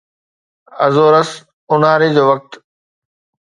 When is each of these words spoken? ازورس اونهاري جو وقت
ازورس 0.85 1.31
اونهاري 1.69 2.09
جو 2.15 2.23
وقت 2.29 2.49